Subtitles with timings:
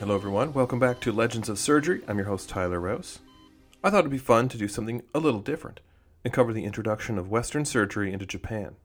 [0.00, 0.54] Hello, everyone.
[0.54, 2.00] Welcome back to Legends of Surgery.
[2.08, 3.18] I'm your host, Tyler Rouse.
[3.84, 5.80] I thought it'd be fun to do something a little different
[6.24, 8.76] and cover the introduction of Western surgery into Japan.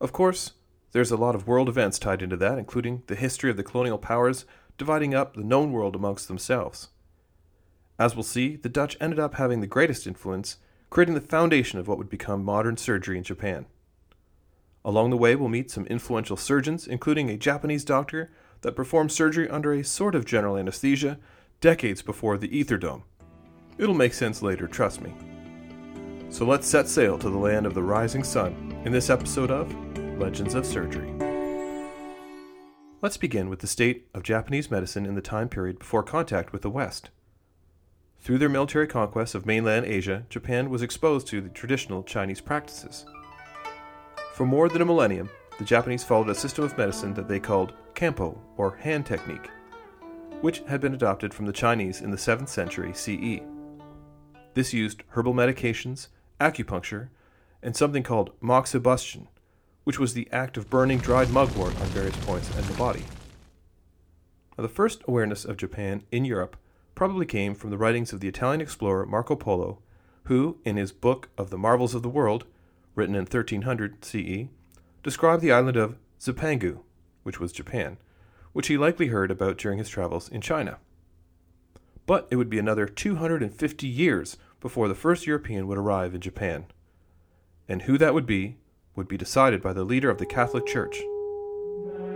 [0.00, 0.52] Of course,
[0.92, 3.98] there's a lot of world events tied into that, including the history of the colonial
[3.98, 4.44] powers
[4.78, 6.90] dividing up the known world amongst themselves.
[7.98, 11.88] As we'll see, the Dutch ended up having the greatest influence, creating the foundation of
[11.88, 13.66] what would become modern surgery in Japan.
[14.84, 18.30] Along the way, we'll meet some influential surgeons, including a Japanese doctor
[18.62, 21.18] that performed surgery under a sort of general anesthesia
[21.60, 23.04] decades before the ether dome.
[23.78, 25.14] It'll make sense later, trust me.
[26.30, 29.72] So let's set sail to the land of the rising sun in this episode of
[30.18, 31.12] Legends of Surgery.
[33.02, 36.62] Let's begin with the state of Japanese medicine in the time period before contact with
[36.62, 37.10] the West.
[38.20, 43.04] Through their military conquest of mainland Asia, Japan was exposed to the traditional Chinese practices.
[44.34, 45.28] For more than a millennium,
[45.58, 47.72] the Japanese followed a system of medicine that they called
[48.02, 49.48] Kampo, or hand technique,
[50.40, 53.44] which had been adopted from the Chinese in the 7th century CE.
[54.54, 56.08] This used herbal medications,
[56.40, 57.10] acupuncture,
[57.62, 59.28] and something called moxibustion,
[59.84, 63.04] which was the act of burning dried mugwort on various points in the body.
[64.58, 66.56] Now, the first awareness of Japan in Europe
[66.96, 69.78] probably came from the writings of the Italian explorer Marco Polo,
[70.24, 72.46] who, in his book of the Marvels of the World,
[72.96, 74.48] written in 1300 CE,
[75.04, 76.80] described the island of Zipangu,
[77.22, 77.98] which was Japan,
[78.52, 80.78] which he likely heard about during his travels in China.
[82.06, 86.66] But it would be another 250 years before the first European would arrive in Japan.
[87.68, 88.56] And who that would be
[88.94, 91.00] would be decided by the leader of the Catholic Church.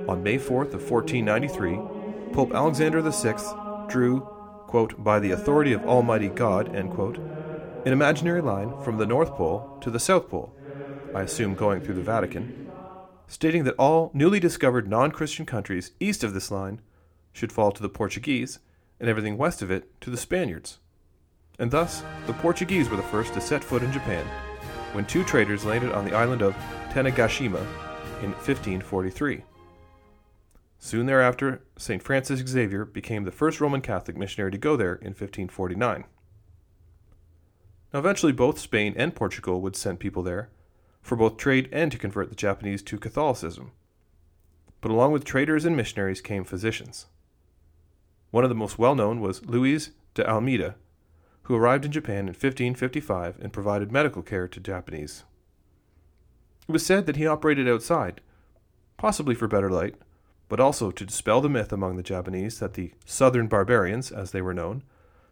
[0.09, 4.21] On May 4th of 1493, Pope Alexander VI drew,
[4.67, 9.31] quote, by the authority of Almighty God, end quote, an imaginary line from the North
[9.31, 10.53] Pole to the South Pole,
[11.15, 12.66] I assume going through the Vatican,
[13.29, 16.81] stating that all newly discovered non Christian countries east of this line
[17.33, 18.59] should fall to the Portuguese,
[18.99, 20.78] and everything west of it to the Spaniards.
[21.59, 24.27] And thus, the Portuguese were the first to set foot in Japan
[24.93, 26.55] when two traders landed on the island of
[26.91, 27.61] Tanegashima
[28.23, 29.43] in 1543.
[30.79, 32.03] Soon thereafter, St.
[32.03, 36.05] Francis Xavier became the first Roman Catholic missionary to go there in 1549.
[37.93, 40.50] Now, eventually, both Spain and Portugal would send people there
[41.06, 43.71] for both trade and to convert the Japanese to Catholicism.
[44.81, 47.06] But along with traders and missionaries came physicians.
[48.33, 50.75] One of the most well known was Luis de Almeida,
[51.44, 55.22] who arrived in Japan in 1555 and provided medical care to Japanese.
[56.69, 58.21] It was said that he operated outside,
[58.97, 59.94] possibly for better light,
[60.49, 64.43] but also to dispel the myth among the Japanese that the southern barbarians, as they
[64.43, 64.83] were known,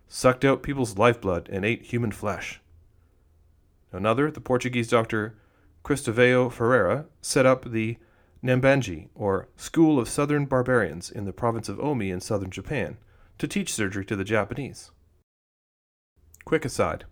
[0.06, 2.60] sucked out people's lifeblood and ate human flesh.
[3.90, 5.34] Another, the Portuguese doctor
[5.84, 7.98] Cristovão Ferreira, set up the
[8.42, 12.96] Nambanji, or School of Southern Barbarians, in the province of Omi in southern Japan,
[13.38, 14.90] to teach surgery to the Japanese.
[16.44, 17.04] Quick aside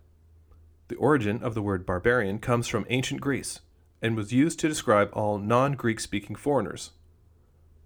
[0.89, 3.61] the origin of the word barbarian comes from ancient Greece
[4.01, 6.91] and was used to describe all non Greek speaking foreigners.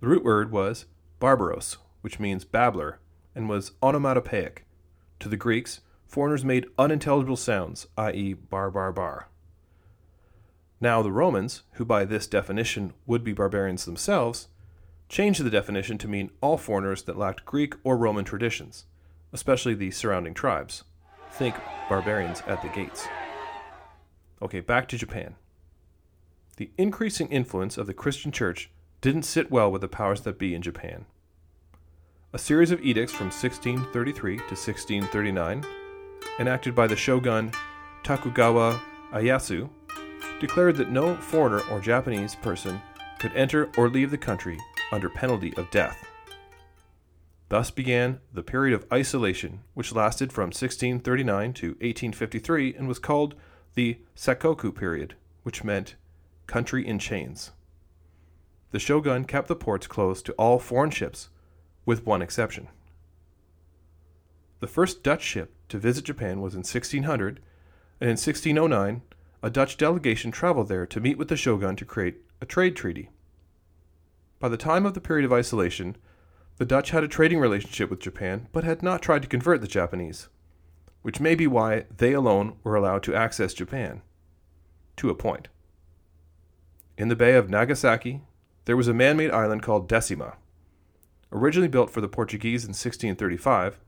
[0.01, 0.85] The root word was
[1.19, 2.99] barbaros, which means babbler,
[3.35, 4.65] and was onomatopoeic.
[5.19, 9.29] To the Greeks, foreigners made unintelligible sounds, i.e., bar bar bar.
[10.79, 14.47] Now, the Romans, who by this definition would be barbarians themselves,
[15.09, 18.85] changed the definition to mean all foreigners that lacked Greek or Roman traditions,
[19.33, 20.83] especially the surrounding tribes.
[21.31, 21.55] Think
[21.89, 23.07] barbarians at the gates.
[24.41, 25.35] Okay, back to Japan.
[26.57, 28.69] The increasing influence of the Christian church
[29.01, 31.05] didn't sit well with the powers that be in Japan.
[32.33, 35.65] A series of edicts from 1633 to 1639,
[36.39, 37.51] enacted by the shogun
[38.03, 38.79] Tokugawa
[39.13, 39.69] Ieyasu,
[40.39, 42.81] declared that no foreigner or Japanese person
[43.19, 44.59] could enter or leave the country
[44.91, 46.05] under penalty of death.
[47.49, 53.35] Thus began the period of isolation, which lasted from 1639 to 1853 and was called
[53.73, 55.95] the Sakoku period, which meant
[56.45, 57.51] country in chains.
[58.71, 61.29] The shogun kept the ports closed to all foreign ships,
[61.85, 62.67] with one exception.
[64.59, 67.39] The first Dutch ship to visit Japan was in 1600,
[68.01, 69.01] and in 1609,
[69.43, 73.09] a Dutch delegation traveled there to meet with the shogun to create a trade treaty.
[74.39, 75.95] By the time of the period of isolation,
[76.57, 79.67] the Dutch had a trading relationship with Japan, but had not tried to convert the
[79.67, 80.27] Japanese,
[81.03, 84.01] which may be why they alone were allowed to access Japan.
[84.97, 85.47] To a point.
[86.97, 88.21] In the Bay of Nagasaki,
[88.65, 90.37] there was a man made island called Decima.
[91.31, 93.79] Originally built for the Portuguese in 1635,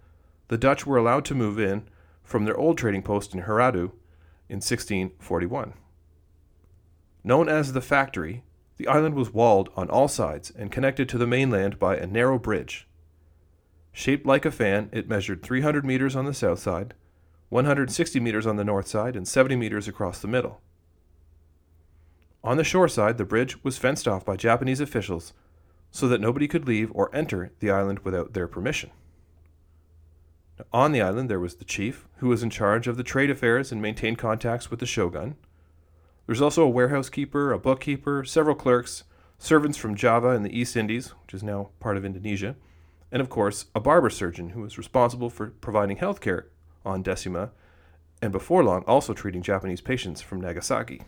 [0.50, 1.88] the Dutch were allowed to move in
[2.24, 3.92] from their old trading post in Hirado
[4.50, 5.74] in 1641.
[7.24, 8.44] Known as the Factory,
[8.78, 12.40] the island was walled on all sides and connected to the mainland by a narrow
[12.40, 12.88] bridge.
[13.92, 16.94] Shaped like a fan, it measured 300 meters on the south side,
[17.50, 20.62] 160 meters on the north side, and 70 meters across the middle.
[22.44, 25.34] On the shore side, the bridge was fenced off by Japanese officials
[25.92, 28.92] so that nobody could leave or enter the island without their permission.
[30.74, 33.72] On the island, there was the chief, who was in charge of the trade affairs
[33.72, 35.36] and maintained contacts with the shogun.
[36.26, 39.04] There was also a warehouse keeper, a bookkeeper, several clerks,
[39.38, 42.56] servants from Java and the East Indies, which is now part of Indonesia,
[43.12, 46.48] and of course, a barber surgeon who was responsible for providing health care
[46.86, 47.52] on Decima,
[48.22, 51.02] and before long also treating Japanese patients from Nagasaki.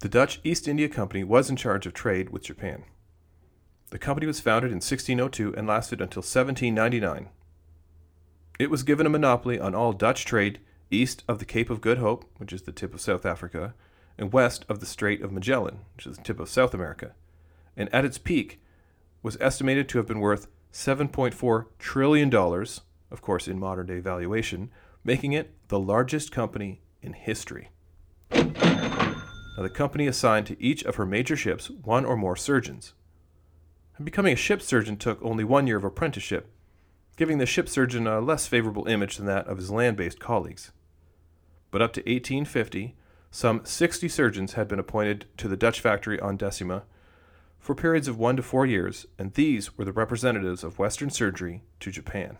[0.00, 2.84] The Dutch East India Company was in charge of trade with Japan.
[3.90, 7.30] The company was founded in 1602 and lasted until 1799.
[8.58, 10.60] It was given a monopoly on all Dutch trade
[10.90, 13.74] east of the Cape of Good Hope, which is the tip of South Africa,
[14.16, 17.14] and west of the Strait of Magellan, which is the tip of South America.
[17.76, 18.62] And at its peak,
[19.22, 24.70] was estimated to have been worth $7.4 trillion, of course in modern day valuation,
[25.04, 27.70] making it the largest company in history.
[28.30, 32.94] Now, the company assigned to each of her major ships one or more surgeons.
[33.96, 36.50] And becoming a ship surgeon took only one year of apprenticeship,
[37.16, 40.70] giving the ship surgeon a less favorable image than that of his land based colleagues.
[41.70, 42.94] But up to 1850,
[43.30, 46.84] some 60 surgeons had been appointed to the Dutch factory on Decima
[47.58, 51.62] for periods of one to four years, and these were the representatives of Western surgery
[51.80, 52.38] to Japan.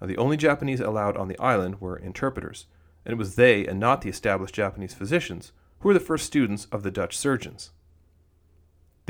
[0.00, 2.66] Now, the only Japanese allowed on the island were interpreters,
[3.04, 6.66] and it was they and not the established Japanese physicians who were the first students
[6.66, 7.70] of the Dutch surgeons.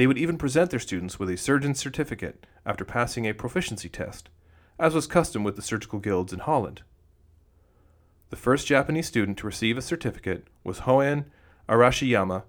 [0.02, 4.30] They would even present their students with a surgeon's certificate after passing a proficiency test,
[4.76, 6.82] as was custom with the surgical guilds in Holland.
[8.30, 11.26] The first Japanese student to receive a certificate was Hoan
[11.68, 12.42] Arashiyama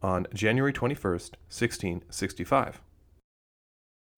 [0.00, 2.80] on January 21, 1665.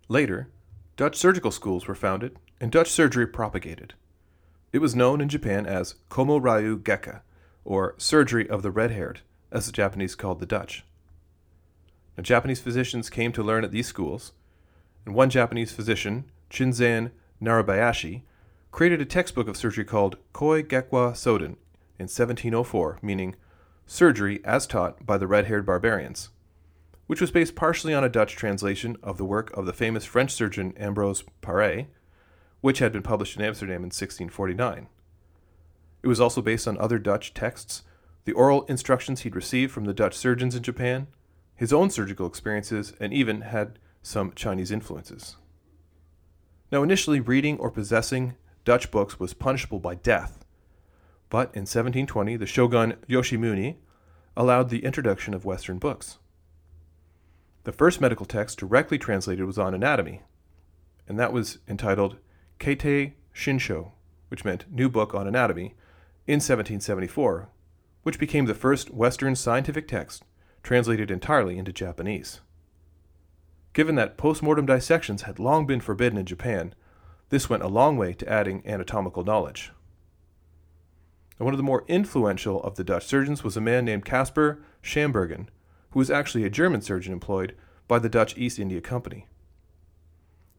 [0.09, 0.51] Later,
[0.99, 3.95] Dutch surgical schools were founded and Dutch surgery propagated.
[4.75, 7.23] It was known in Japan as Komo Ryu Geka,
[7.65, 10.85] or surgery of the red haired, as the Japanese called the Dutch.
[12.17, 14.33] Now, Japanese physicians came to learn at these schools,
[15.05, 17.11] and one Japanese physician, Chinzan
[17.43, 18.23] Narabayashi,
[18.71, 21.57] created a textbook of surgery called Koi Gekwa Soden
[21.99, 23.37] in 1704, meaning
[23.87, 26.31] surgery as taught by the red haired barbarians,
[27.07, 30.33] which was based partially on a Dutch translation of the work of the famous French
[30.33, 31.87] surgeon Ambrose Paré,
[32.61, 34.89] which had been published in Amsterdam in 1649.
[36.03, 37.83] It was also based on other Dutch texts,
[38.25, 41.07] the oral instructions he'd received from the Dutch surgeons in Japan,
[41.57, 45.37] his own surgical experiences, and even had some Chinese influences.
[46.71, 48.35] Now, initially, reading or possessing
[48.65, 50.45] Dutch books was punishable by death,
[51.31, 53.77] but in 1720, the shogun Yoshimune
[54.37, 56.19] allowed the introduction of Western books.
[57.65, 60.23] The first medical text directly translated was on anatomy,
[61.09, 62.19] and that was entitled
[62.59, 63.93] Kaitai Shinsho,
[64.29, 65.75] which meant New Book on Anatomy,
[66.27, 67.49] in 1774,
[68.03, 70.25] which became the first Western scientific text
[70.65, 72.41] translated entirely into Japanese.
[73.75, 76.75] Given that postmortem dissections had long been forbidden in Japan,
[77.29, 79.71] this went a long way to adding anatomical knowledge.
[81.39, 84.63] And one of the more influential of the Dutch surgeons was a man named Caspar
[84.83, 85.49] Schambergen,
[85.91, 87.55] who was actually a German surgeon employed
[87.87, 89.27] by the Dutch East India Company.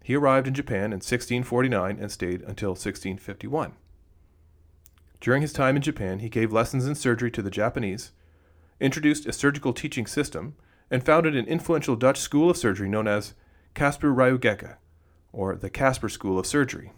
[0.03, 3.73] He arrived in Japan in 1649 and stayed until 1651.
[5.19, 8.11] During his time in Japan, he gave lessons in surgery to the Japanese
[8.79, 10.55] introduced a surgical teaching system,
[10.91, 13.33] and founded an influential Dutch school of surgery known as
[13.73, 14.75] Casper Ryugeka,
[15.33, 16.91] or the Casper School of Surgery.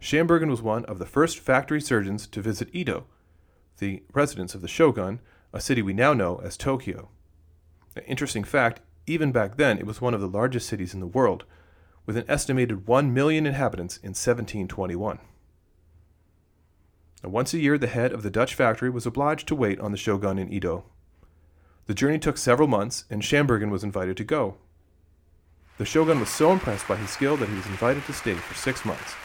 [0.00, 3.06] Schambergen was one of the first factory surgeons to visit Edo,
[3.78, 5.20] the residence of the shogun,
[5.52, 7.08] a city we now know as Tokyo.
[7.94, 11.06] An interesting fact, even back then it was one of the largest cities in the
[11.06, 11.44] world,
[12.04, 15.18] with an estimated 1 million inhabitants in 1721.
[17.26, 19.90] And once a year, the head of the Dutch factory was obliged to wait on
[19.90, 20.84] the shogun in Edo.
[21.86, 24.58] The journey took several months, and Schambergen was invited to go.
[25.76, 28.54] The shogun was so impressed by his skill that he was invited to stay for
[28.54, 29.16] six months.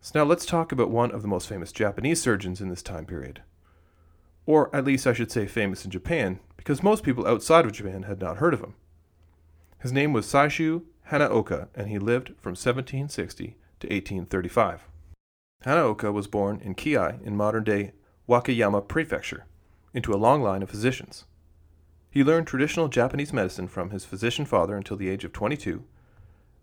[0.00, 3.04] So now let's talk about one of the most famous Japanese surgeons in this time
[3.04, 3.42] period.
[4.46, 8.04] Or at least I should say famous in Japan, because most people outside of Japan
[8.04, 8.74] had not heard of him.
[9.80, 14.86] His name was Seishu Hanaoka, and he lived from 1760 to 1835.
[15.64, 17.92] Hanaoka was born in Kii in modern day
[18.28, 19.46] Wakayama Prefecture,
[19.94, 21.24] into a long line of physicians.
[22.10, 25.84] He learned traditional Japanese medicine from his physician father until the age of 22,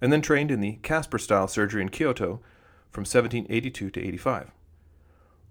[0.02, 2.42] and then trained in the Caspar style surgery in Kyoto
[2.92, 4.52] from 1782 to 85.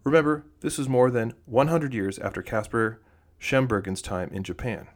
[0.04, 3.00] Remember, this was more than 100 years after Caspar
[3.38, 4.88] Schambergen's time in Japan.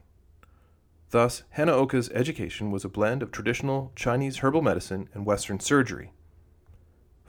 [1.11, 6.13] Thus, Hanaoka's education was a blend of traditional Chinese herbal medicine and Western surgery.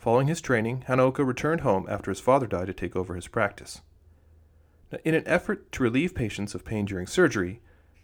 [0.03, 3.79] Following his training, Hanaoka returned home after his father died to take over his practice.
[4.91, 7.62] Now, in an effort to relieve patients of pain during surgery,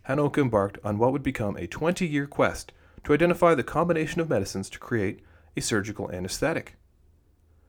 [0.07, 2.71] Hanaoka embarked on what would become a 20 year quest
[3.03, 5.19] to identify the combination of medicines to create
[5.57, 6.77] a surgical anesthetic.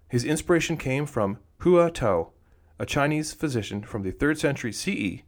[0.09, 2.31] His inspiration came from Hua Tuo,
[2.79, 5.25] a Chinese physician from the 3rd century CE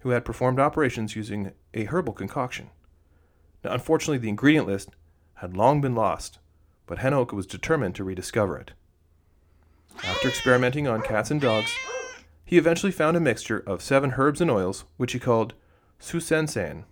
[0.00, 2.70] who had performed operations using a herbal concoction.
[3.62, 4.88] Now, unfortunately, the ingredient list
[5.34, 6.40] had long been lost,
[6.86, 8.72] but Hanaoka was determined to rediscover it.
[10.02, 11.74] After experimenting on cats and dogs,
[12.44, 15.54] he eventually found a mixture of seven herbs and oils, which he called
[15.98, 16.84] Susensan.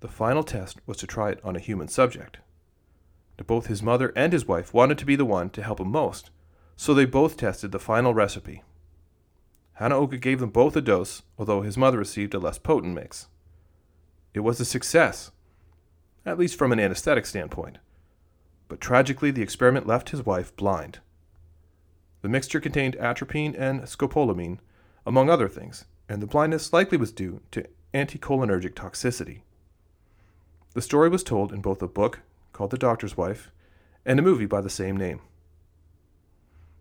[0.00, 2.38] The final test was to try it on a human subject.
[3.46, 6.30] Both his mother and his wife wanted to be the one to help him most,
[6.76, 8.62] so they both tested the final recipe.
[9.80, 13.26] Hanaoka gave them both a dose, although his mother received a less potent mix.
[14.32, 15.32] It was a success,
[16.24, 17.78] at least from an anesthetic standpoint.
[18.68, 21.00] But tragically, the experiment left his wife blind.
[22.22, 24.58] The mixture contained atropine and scopolamine,
[25.04, 29.40] among other things, and the blindness likely was due to anticholinergic toxicity.
[30.74, 32.20] The story was told in both a book
[32.52, 33.50] called The Doctor's Wife
[34.06, 35.20] and a movie by the same name.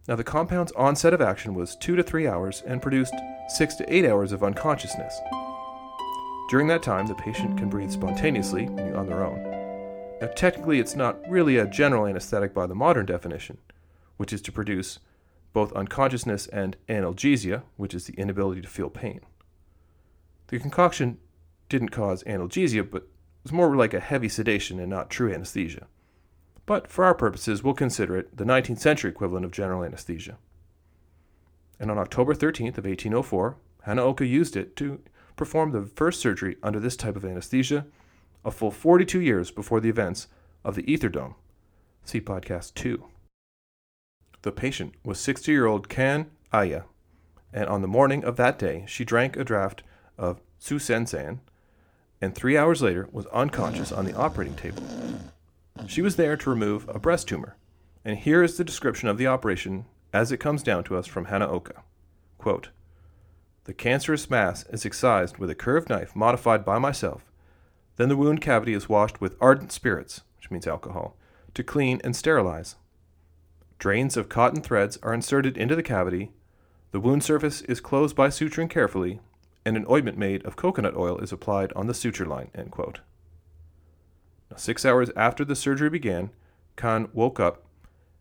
[0.07, 3.13] Now, the compound's onset of action was two to three hours and produced
[3.49, 5.19] six to eight hours of unconsciousness.
[6.49, 9.50] During that time, the patient can breathe spontaneously on their own.
[10.21, 13.57] Now, technically, it's not really a general anesthetic by the modern definition,
[14.17, 14.99] which is to produce
[15.51, 19.21] both unconsciousness and analgesia, which is the inability to feel pain.
[20.47, 21.17] The concoction
[21.67, 23.07] didn't cause analgesia, but
[23.43, 25.87] was more like a heavy sedation and not true anesthesia
[26.71, 30.37] but for our purposes, we'll consider it the 19th century equivalent of general anesthesia.
[31.79, 35.01] And on October 13th of 1804, Hanaoka used it to
[35.35, 37.87] perform the first surgery under this type of anesthesia,
[38.43, 40.27] a full 42 years before the events
[40.63, 41.35] of the Ether Dome.
[42.03, 43.05] See podcast 2.
[44.41, 46.83] The patient was 60 year old Kan Aya,
[47.53, 49.81] and on the morning of that day, she drank a draught
[50.17, 51.39] of Su Sensan,
[52.19, 54.83] and three hours later was unconscious on the operating table.
[55.87, 57.57] She was there to remove a breast tumor,
[58.03, 61.27] and here is the description of the operation as it comes down to us from
[61.27, 61.81] Hanaoka.
[62.37, 62.69] Quote,
[63.65, 67.30] the cancerous mass is excised with a curved knife modified by myself.
[68.01, 71.15] Then the wound cavity is washed with ardent spirits, which means alcohol,
[71.53, 72.75] to clean and sterilize.
[73.77, 76.31] Drains of cotton threads are inserted into the cavity.
[76.93, 79.19] The wound surface is closed by suturing carefully,
[79.63, 82.49] and an ointment made of coconut oil is applied on the suture line.
[84.49, 86.31] Now, six hours after the surgery began,
[86.75, 87.65] Kan woke up,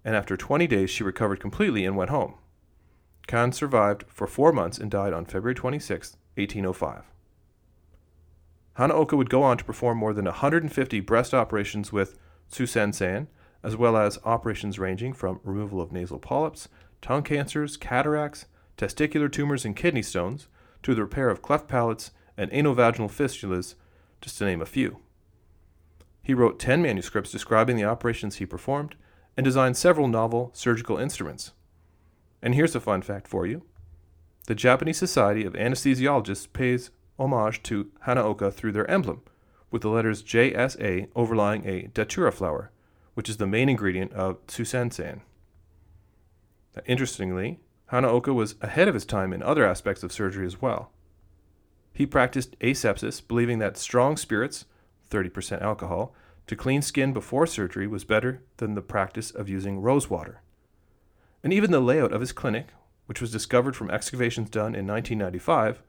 [0.05, 2.35] and after 20 days she recovered completely and went home.
[3.27, 7.05] Kan survived for four months and died on February 26, 1805.
[8.81, 12.19] Hanaoka would go on to perform more than 150 breast operations with
[12.51, 13.27] Susensan,
[13.63, 16.67] as well as operations ranging from removal of nasal polyps,
[17.03, 18.47] tongue cancers, cataracts,
[18.79, 20.49] testicular tumors, and kidney stones,
[20.83, 23.75] to the repair of cleft palates and anovaginal fistulas,
[24.23, 25.01] just to name a few.
[26.23, 28.95] He wrote 10 manuscripts describing the operations he performed
[29.37, 31.53] and designed several novel surgical instruments.
[32.41, 33.61] And here's a fun fact for you
[34.47, 39.23] the Japanese Society of Anesthesiologists pays homage to Hanaoka through their emblem,
[39.71, 42.71] with the letters JSA overlying a datura flower,
[43.15, 45.21] which is the main ingredient of Susensan.
[46.87, 47.61] Interestingly,
[47.93, 50.91] Hanaoka was ahead of his time in other aspects of surgery as well.
[51.93, 54.65] He practiced asepsis, believing that strong spirits
[55.11, 56.15] 30% alcohol,
[56.47, 60.41] to clean skin before surgery was better than the practice of using rose water.
[61.43, 62.69] And even the layout of his clinic,
[63.07, 65.83] which was discovered from excavations done in 1995,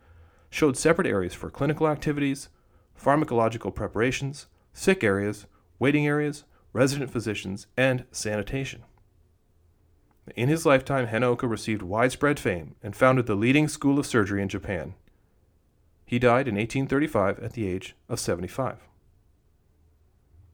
[0.51, 2.49] showed separate areas for clinical activities,
[2.95, 5.47] pharmacological preparations, sick areas,
[5.79, 6.43] waiting areas,
[6.73, 8.83] resident physicians, and sanitation.
[10.35, 14.49] In his lifetime, Hanaoka received widespread fame and founded the leading school of surgery in
[14.49, 14.93] Japan.
[16.05, 18.77] He died in 1835 at the age of 75.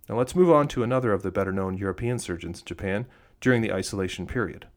[0.07, 3.07] Now let's move on to another of the better known European surgeons in Japan
[3.41, 4.67] during the isolation period.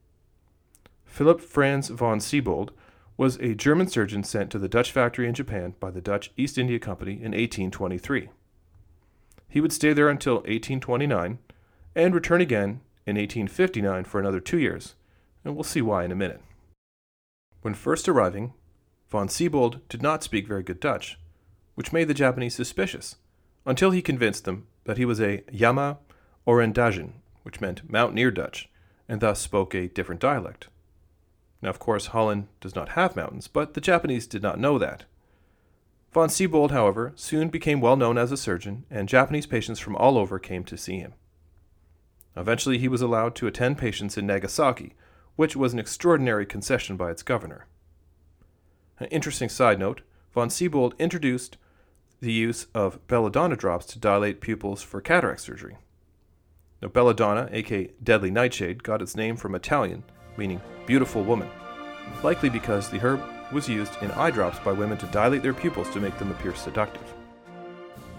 [1.04, 2.72] Philip Franz von Siebold
[3.20, 6.56] was a German surgeon sent to the Dutch factory in Japan by the Dutch East
[6.56, 8.30] India Company in 1823.
[9.46, 11.38] He would stay there until 1829
[11.94, 14.94] and return again in 1859 for another two years,
[15.44, 16.40] and we'll see why in a minute.
[17.60, 18.54] When first arriving,
[19.10, 21.18] von Siebold did not speak very good Dutch,
[21.74, 23.16] which made the Japanese suspicious,
[23.66, 25.98] until he convinced them that he was a Yama
[26.46, 27.12] Orandajan,
[27.42, 28.70] which meant mountaineer Dutch,
[29.10, 30.68] and thus spoke a different dialect.
[31.62, 35.04] Now, of course, Holland does not have mountains, but the Japanese did not know that.
[36.12, 40.18] Von Siebold, however, soon became well known as a surgeon, and Japanese patients from all
[40.18, 41.14] over came to see him.
[42.36, 44.94] Eventually, he was allowed to attend patients in Nagasaki,
[45.36, 47.66] which was an extraordinary concession by its governor.
[48.98, 50.02] An interesting side note
[50.32, 51.56] von Siebold introduced
[52.20, 55.78] the use of belladonna drops to dilate pupils for cataract surgery.
[56.82, 60.04] Now, belladonna, aka deadly nightshade, got its name from Italian,
[60.36, 61.48] meaning beautiful woman,
[62.22, 63.22] likely because the herb
[63.52, 66.54] was used in eye drops by women to dilate their pupils to make them appear
[66.54, 67.14] seductive.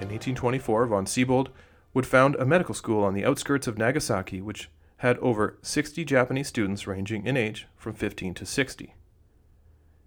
[0.01, 1.51] In 1824, von Siebold
[1.93, 6.47] would found a medical school on the outskirts of Nagasaki, which had over 60 Japanese
[6.47, 8.95] students ranging in age from 15 to 60.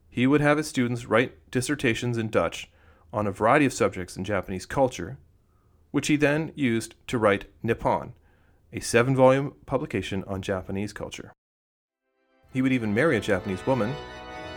[0.09, 2.71] He would have his students write dissertations in Dutch
[3.13, 5.19] on a variety of subjects in Japanese culture,
[5.91, 8.15] which he then used to write Nippon,
[8.73, 11.33] a seven volume publication on Japanese culture.
[12.55, 13.95] He would even marry a Japanese woman,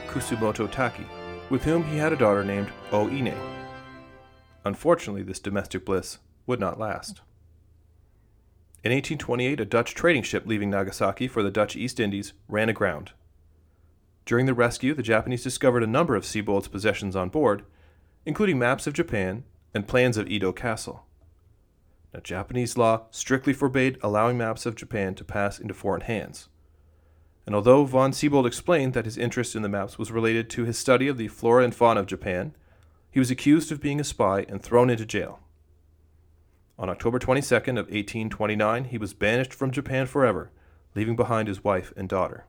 [0.07, 1.05] Kusumoto Taki,
[1.49, 3.35] with whom he had a daughter named O Ine.
[4.63, 7.21] Unfortunately, this domestic bliss would not last.
[8.83, 13.13] In 1828, a Dutch trading ship leaving Nagasaki for the Dutch East Indies ran aground.
[14.25, 17.65] During the rescue, the Japanese discovered a number of Siebold's possessions on board,
[18.25, 21.05] including maps of Japan and plans of Edo Castle.
[22.13, 26.49] Now, Japanese law strictly forbade allowing maps of Japan to pass into foreign hands.
[27.47, 30.77] And although von Siebold explained that his interest in the maps was related to his
[30.77, 32.53] study of the flora and fauna of Japan,
[33.09, 35.39] he was accused of being a spy and thrown into jail.
[36.77, 40.51] On October 22nd of 1829, he was banished from Japan forever,
[40.93, 42.45] leaving behind his wife and daughter.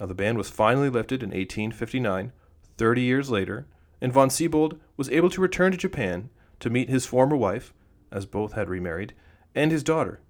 [0.00, 2.32] Now, the ban was finally lifted in 1859,
[2.76, 3.68] 30 years later,
[4.00, 7.72] and von Siebold was able to return to Japan to meet his former wife,
[8.10, 9.14] as both had remarried,
[9.54, 10.20] and his daughter,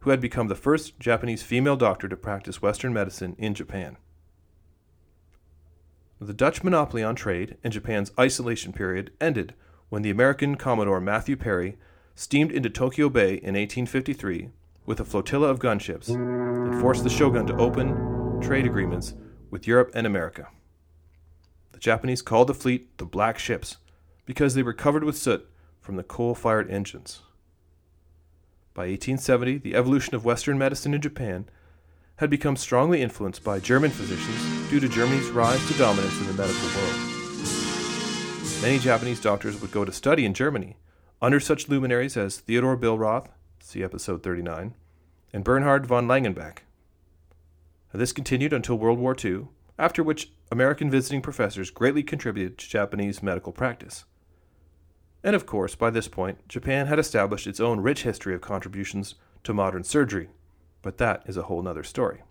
[0.00, 3.96] who had become the first Japanese female doctor to practice Western medicine in Japan.
[6.20, 9.54] The Dutch monopoly on trade and Japan's isolation period ended
[9.88, 11.78] when the American Commodore Matthew Perry
[12.14, 14.50] steamed into Tokyo Bay in 1853
[14.84, 19.14] with a flotilla of gunships and forced the shogun to open trade agreements
[19.50, 20.48] with Europe and America.
[21.72, 23.76] The Japanese called the fleet the Black Ships
[24.26, 25.48] because they were covered with soot
[25.80, 27.22] from the coal fired engines.
[28.78, 31.46] By 1870, the evolution of Western medicine in Japan
[32.18, 36.34] had become strongly influenced by German physicians due to Germany's rise to dominance in the
[36.34, 36.94] medical world.
[38.62, 40.76] Many Japanese doctors would go to study in Germany
[41.20, 43.26] under such luminaries as Theodor Billroth,
[43.58, 44.76] see episode 39,
[45.32, 46.58] and Bernhard von Langenbeck.
[47.92, 53.24] This continued until World War II, after which American visiting professors greatly contributed to Japanese
[53.24, 54.04] medical practice.
[55.22, 59.16] And of course, by this point, Japan had established its own rich history of contributions
[59.44, 60.28] to modern surgery,
[60.82, 62.22] but that is a whole other story.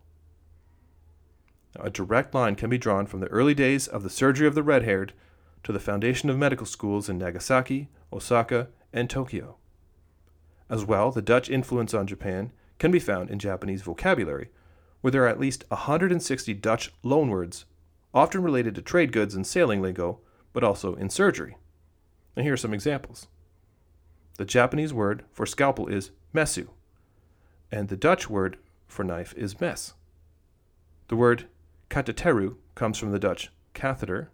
[1.76, 4.56] Now, a direct line can be drawn from the early days of the surgery of
[4.56, 5.14] the red haired
[5.64, 9.58] to the foundation of medical schools in Nagasaki, Osaka, and Tokyo.
[10.70, 14.50] As well, the Dutch influence on Japan can be found in Japanese vocabulary,
[15.02, 17.66] where there are at least 160 Dutch loanwords,
[18.14, 20.20] often related to trade goods and sailing lingo,
[20.54, 21.58] but also in surgery.
[22.38, 23.28] And here are some examples.
[24.38, 26.68] The Japanese word for scalpel is mesu,
[27.72, 29.96] and the Dutch word for knife is mes.
[31.08, 31.48] The word
[31.90, 34.30] kateteru comes from the Dutch catheter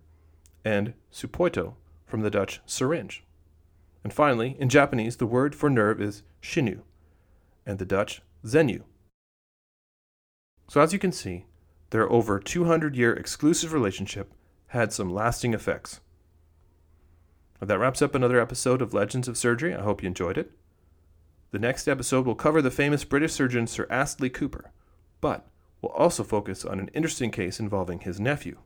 [0.66, 3.24] and supoito from the Dutch syringe.
[4.04, 6.82] And finally, in Japanese, the word for nerve is shinu,
[7.66, 8.82] and the Dutch zenuw.
[10.68, 11.46] So as you can see,
[11.92, 14.34] their over 200 year exclusive relationship
[14.68, 16.02] had some lasting effects.
[17.66, 19.74] That wraps up another episode of Legends of Surgery.
[19.74, 20.52] I hope you enjoyed it.
[21.52, 24.72] The next episode will cover the famous British surgeon Sir Astley Cooper,
[25.22, 25.48] but
[25.82, 28.58] will also focus on an interesting case involving his nephew.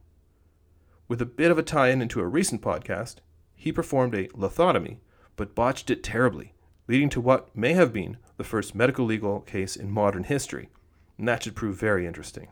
[1.08, 3.18] With a bit of a tie in into a recent podcast,
[3.54, 4.98] he performed a lithotomy,
[5.36, 6.56] but botched it terribly,
[6.88, 10.70] leading to what may have been the first medical legal case in modern history,
[11.20, 12.48] and that should prove very interesting.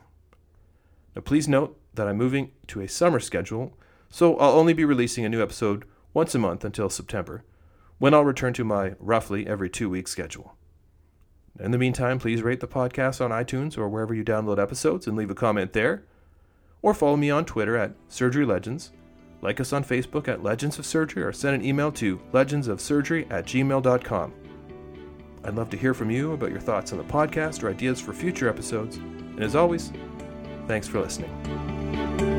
[1.15, 3.75] Now, please note that I'm moving to a summer schedule,
[4.11, 7.43] so I'll only be releasing a new episode once a month until September,
[7.99, 10.55] when I'll return to my roughly every two week schedule.
[11.59, 15.15] In the meantime, please rate the podcast on iTunes or wherever you download episodes and
[15.15, 16.05] leave a comment there
[16.81, 18.91] or follow me on Twitter at Surgery Legends.
[19.41, 23.45] Like us on Facebook at Legends of Surgery or send an email to legendsofsurgery at
[23.45, 24.33] gmail.com.
[25.43, 28.13] I'd love to hear from you about your thoughts on the podcast or ideas for
[28.13, 28.97] future episodes.
[28.97, 29.91] And as always,
[30.67, 32.34] thanks for listening.